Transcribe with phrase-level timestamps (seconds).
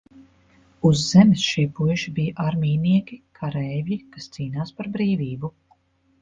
[0.87, 5.55] Uz Zemes šie puiši bija armijnieki, kareivji, kas cīnās par brīvību.